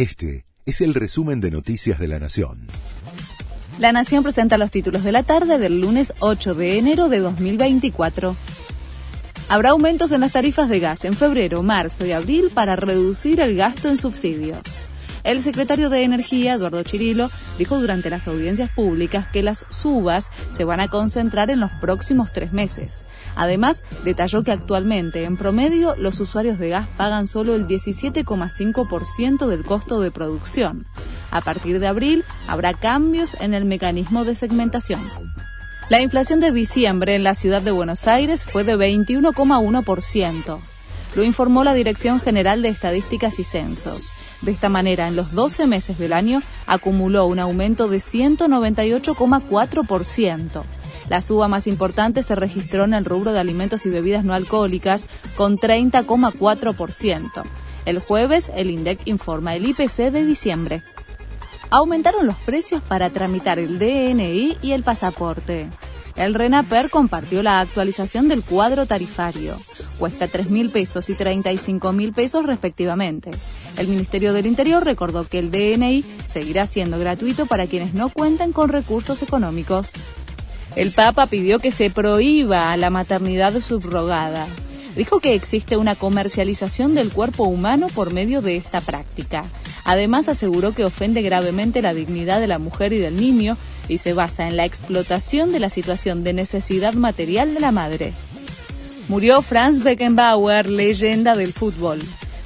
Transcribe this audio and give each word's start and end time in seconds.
Este 0.00 0.46
es 0.64 0.80
el 0.80 0.94
resumen 0.94 1.42
de 1.42 1.50
Noticias 1.50 1.98
de 1.98 2.08
la 2.08 2.18
Nación. 2.18 2.68
La 3.78 3.92
Nación 3.92 4.22
presenta 4.22 4.56
los 4.56 4.70
títulos 4.70 5.04
de 5.04 5.12
la 5.12 5.24
tarde 5.24 5.58
del 5.58 5.78
lunes 5.82 6.14
8 6.20 6.54
de 6.54 6.78
enero 6.78 7.10
de 7.10 7.18
2024. 7.18 8.34
Habrá 9.50 9.70
aumentos 9.72 10.10
en 10.12 10.22
las 10.22 10.32
tarifas 10.32 10.70
de 10.70 10.80
gas 10.80 11.04
en 11.04 11.12
febrero, 11.12 11.62
marzo 11.62 12.06
y 12.06 12.12
abril 12.12 12.50
para 12.54 12.76
reducir 12.76 13.40
el 13.40 13.54
gasto 13.56 13.90
en 13.90 13.98
subsidios. 13.98 14.60
El 15.22 15.42
secretario 15.42 15.90
de 15.90 16.02
Energía, 16.02 16.54
Eduardo 16.54 16.82
Chirilo, 16.82 17.28
dijo 17.58 17.78
durante 17.78 18.10
las 18.10 18.26
audiencias 18.26 18.70
públicas 18.70 19.26
que 19.28 19.42
las 19.42 19.66
subas 19.70 20.30
se 20.50 20.64
van 20.64 20.80
a 20.80 20.88
concentrar 20.88 21.50
en 21.50 21.60
los 21.60 21.70
próximos 21.80 22.32
tres 22.32 22.52
meses. 22.52 23.04
Además, 23.36 23.84
detalló 24.04 24.42
que 24.42 24.52
actualmente, 24.52 25.24
en 25.24 25.36
promedio, 25.36 25.94
los 25.96 26.20
usuarios 26.20 26.58
de 26.58 26.70
gas 26.70 26.88
pagan 26.96 27.26
solo 27.26 27.54
el 27.54 27.66
17,5% 27.66 29.46
del 29.46 29.64
costo 29.64 30.00
de 30.00 30.10
producción. 30.10 30.86
A 31.30 31.40
partir 31.42 31.78
de 31.80 31.86
abril, 31.86 32.24
habrá 32.48 32.74
cambios 32.74 33.36
en 33.40 33.54
el 33.54 33.64
mecanismo 33.64 34.24
de 34.24 34.34
segmentación. 34.34 35.00
La 35.90 36.00
inflación 36.00 36.40
de 36.40 36.52
diciembre 36.52 37.14
en 37.14 37.24
la 37.24 37.34
ciudad 37.34 37.62
de 37.62 37.72
Buenos 37.72 38.06
Aires 38.06 38.44
fue 38.44 38.64
de 38.64 38.76
21,1%. 38.76 40.60
Lo 41.14 41.24
informó 41.24 41.64
la 41.64 41.74
Dirección 41.74 42.20
General 42.20 42.62
de 42.62 42.68
Estadísticas 42.68 43.38
y 43.38 43.44
Censos. 43.44 44.12
De 44.42 44.52
esta 44.52 44.68
manera, 44.68 45.08
en 45.08 45.16
los 45.16 45.32
12 45.32 45.66
meses 45.66 45.98
del 45.98 46.12
año 46.12 46.42
acumuló 46.66 47.24
un 47.26 47.38
aumento 47.38 47.88
de 47.88 47.96
198,4%. 47.98 50.62
La 51.10 51.22
suba 51.22 51.48
más 51.48 51.66
importante 51.66 52.22
se 52.22 52.36
registró 52.36 52.84
en 52.84 52.94
el 52.94 53.04
rubro 53.04 53.32
de 53.32 53.40
alimentos 53.40 53.84
y 53.84 53.90
bebidas 53.90 54.24
no 54.24 54.32
alcohólicas 54.32 55.08
con 55.36 55.58
30,4%. 55.58 57.42
El 57.84 57.98
jueves, 57.98 58.52
el 58.54 58.70
INDEC 58.70 59.00
informa 59.06 59.56
el 59.56 59.66
IPC 59.66 60.12
de 60.12 60.24
diciembre. 60.24 60.82
Aumentaron 61.70 62.26
los 62.26 62.36
precios 62.36 62.82
para 62.82 63.10
tramitar 63.10 63.58
el 63.58 63.78
DNI 63.78 64.58
y 64.62 64.72
el 64.72 64.84
pasaporte. 64.84 65.68
El 66.16 66.34
RENAPER 66.34 66.90
compartió 66.90 67.42
la 67.42 67.60
actualización 67.60 68.28
del 68.28 68.42
cuadro 68.42 68.86
tarifario. 68.86 69.56
Cuesta 70.00 70.28
3 70.28 70.48
mil 70.48 70.70
pesos 70.70 71.10
y 71.10 71.14
35 71.14 71.92
mil 71.92 72.14
pesos 72.14 72.46
respectivamente. 72.46 73.30
El 73.76 73.86
Ministerio 73.86 74.32
del 74.32 74.46
Interior 74.46 74.82
recordó 74.82 75.28
que 75.28 75.38
el 75.38 75.50
DNI 75.50 76.02
seguirá 76.26 76.66
siendo 76.66 76.98
gratuito 76.98 77.44
para 77.44 77.66
quienes 77.66 77.92
no 77.92 78.08
cuenten 78.08 78.52
con 78.52 78.70
recursos 78.70 79.20
económicos. 79.20 79.90
El 80.74 80.92
Papa 80.92 81.26
pidió 81.26 81.58
que 81.58 81.70
se 81.70 81.90
prohíba 81.90 82.74
la 82.78 82.88
maternidad 82.88 83.60
subrogada. 83.60 84.46
Dijo 84.96 85.20
que 85.20 85.34
existe 85.34 85.76
una 85.76 85.94
comercialización 85.94 86.94
del 86.94 87.12
cuerpo 87.12 87.44
humano 87.44 87.88
por 87.94 88.14
medio 88.14 88.40
de 88.40 88.56
esta 88.56 88.80
práctica. 88.80 89.44
Además 89.84 90.28
aseguró 90.30 90.72
que 90.72 90.86
ofende 90.86 91.20
gravemente 91.20 91.82
la 91.82 91.92
dignidad 91.92 92.40
de 92.40 92.46
la 92.46 92.58
mujer 92.58 92.94
y 92.94 93.00
del 93.00 93.20
niño 93.20 93.58
y 93.86 93.98
se 93.98 94.14
basa 94.14 94.48
en 94.48 94.56
la 94.56 94.64
explotación 94.64 95.52
de 95.52 95.60
la 95.60 95.68
situación 95.68 96.24
de 96.24 96.32
necesidad 96.32 96.94
material 96.94 97.52
de 97.52 97.60
la 97.60 97.70
madre. 97.70 98.14
Murió 99.10 99.42
Franz 99.42 99.82
Beckenbauer, 99.82 100.70
leyenda 100.70 101.34
del 101.34 101.52
fútbol. 101.52 101.98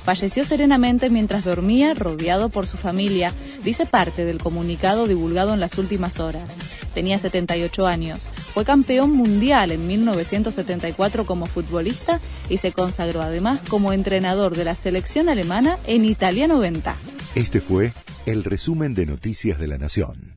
Falleció 0.03 0.47
serenamente 0.47 1.11
mientras 1.11 1.45
dormía 1.45 1.93
rodeado 1.93 2.49
por 2.49 2.67
su 2.67 2.79
familia, 2.79 3.35
dice 3.63 3.85
parte 3.85 4.25
del 4.25 4.39
comunicado 4.39 5.07
divulgado 5.07 5.53
en 5.53 5.61
las 5.61 5.77
últimas 5.77 6.21
horas. 6.21 6.61
Tenía 6.95 7.19
78 7.19 7.87
años, 7.87 8.29
fue 8.55 8.65
campeón 8.65 9.13
mundial 9.13 9.73
en 9.73 9.87
1974 9.87 11.27
como 11.27 11.45
futbolista 11.45 12.19
y 12.49 12.57
se 12.57 12.73
consagró 12.73 13.21
además 13.21 13.61
como 13.69 13.93
entrenador 13.93 14.57
de 14.57 14.65
la 14.65 14.75
selección 14.75 15.29
alemana 15.29 15.77
en 15.87 16.07
Italia 16.07 16.49
90. 16.49 16.97
Este 17.35 17.61
fue 17.61 17.93
el 18.25 18.43
resumen 18.43 18.95
de 18.95 19.05
Noticias 19.05 19.59
de 19.59 19.69
la 19.69 19.77
Nación. 19.77 20.34